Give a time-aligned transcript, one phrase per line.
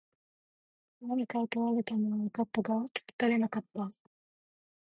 [1.01, 3.87] 何か問われたのは分かったが、聞き取れなかった。